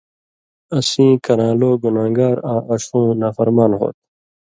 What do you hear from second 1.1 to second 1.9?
کران٘لو